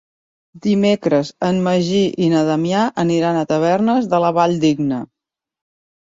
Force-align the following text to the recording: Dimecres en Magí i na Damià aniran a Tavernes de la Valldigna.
Dimecres 0.61 1.27
en 1.47 1.59
Magí 1.67 1.99
i 2.27 2.29
na 2.31 2.41
Damià 2.47 2.85
aniran 3.03 3.37
a 3.41 3.43
Tavernes 3.51 4.07
de 4.15 4.23
la 4.25 4.31
Valldigna. 4.39 5.03